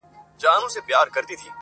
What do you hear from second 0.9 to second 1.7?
د قتلېدلو وطن!